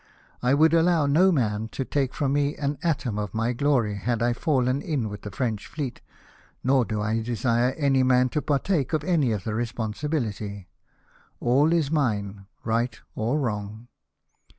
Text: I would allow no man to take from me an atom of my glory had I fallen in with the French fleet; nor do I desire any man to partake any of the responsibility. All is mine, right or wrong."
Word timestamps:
I 0.41 0.55
would 0.55 0.73
allow 0.73 1.05
no 1.05 1.31
man 1.31 1.67
to 1.73 1.85
take 1.85 2.15
from 2.15 2.33
me 2.33 2.55
an 2.55 2.79
atom 2.81 3.19
of 3.19 3.35
my 3.35 3.53
glory 3.53 3.97
had 3.97 4.23
I 4.23 4.33
fallen 4.33 4.81
in 4.81 5.09
with 5.09 5.21
the 5.21 5.29
French 5.29 5.67
fleet; 5.67 6.01
nor 6.63 6.85
do 6.85 6.99
I 6.99 7.21
desire 7.21 7.73
any 7.77 8.01
man 8.01 8.29
to 8.29 8.41
partake 8.41 8.91
any 9.03 9.31
of 9.31 9.43
the 9.43 9.53
responsibility. 9.53 10.67
All 11.39 11.71
is 11.71 11.91
mine, 11.91 12.47
right 12.65 12.99
or 13.13 13.37
wrong." 13.37 13.89